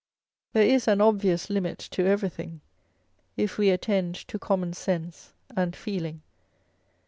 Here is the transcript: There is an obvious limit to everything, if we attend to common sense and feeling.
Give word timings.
There 0.53 0.65
is 0.65 0.87
an 0.87 0.99
obvious 0.99 1.47
limit 1.47 1.77
to 1.91 2.03
everything, 2.07 2.61
if 3.37 3.59
we 3.59 3.69
attend 3.69 4.15
to 4.29 4.39
common 4.39 4.73
sense 4.73 5.33
and 5.55 5.75
feeling. 5.75 6.23